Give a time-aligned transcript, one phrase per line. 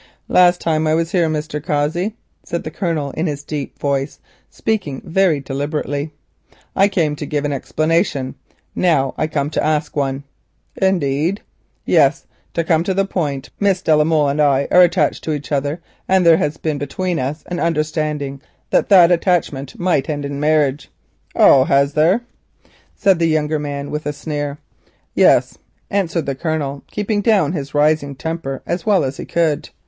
[0.29, 1.63] "Last time I was here, Mr.
[1.63, 6.11] Cossey," said the Colonel in his deep voice, speaking very deliberately,
[6.75, 8.33] "I came to give an explanation;
[8.73, 10.23] now I come to ask one."
[10.75, 11.41] "Indeed!"
[11.85, 12.25] "Yes.
[12.55, 15.51] To come to the point, Miss de la Molle and I are attached to each
[15.51, 18.41] other, and there has been between us an understanding
[18.71, 20.89] that this attachment might end in marriage."
[21.35, 21.65] "Oh!
[21.65, 22.21] has there?"
[22.95, 24.57] said the younger man with a sneer.
[25.13, 25.59] "Yes,"
[25.91, 29.69] answered the Colonel, keeping down his rising temper as well as he could.